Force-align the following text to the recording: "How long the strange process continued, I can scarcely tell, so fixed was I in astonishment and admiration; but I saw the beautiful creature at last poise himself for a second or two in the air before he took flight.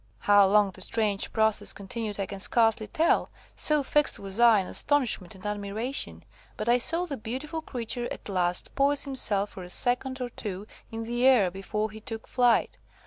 "How 0.21 0.47
long 0.47 0.71
the 0.71 0.81
strange 0.81 1.31
process 1.31 1.73
continued, 1.73 2.19
I 2.19 2.25
can 2.25 2.39
scarcely 2.39 2.87
tell, 2.87 3.29
so 3.55 3.83
fixed 3.83 4.17
was 4.17 4.39
I 4.39 4.59
in 4.59 4.65
astonishment 4.65 5.35
and 5.35 5.45
admiration; 5.45 6.23
but 6.57 6.67
I 6.67 6.79
saw 6.79 7.05
the 7.05 7.17
beautiful 7.17 7.61
creature 7.61 8.07
at 8.11 8.27
last 8.27 8.73
poise 8.73 9.03
himself 9.03 9.51
for 9.51 9.61
a 9.61 9.69
second 9.69 10.19
or 10.19 10.29
two 10.31 10.65
in 10.91 11.03
the 11.03 11.27
air 11.27 11.51
before 11.51 11.91
he 11.91 11.99
took 12.01 12.25
flight. 12.25 12.79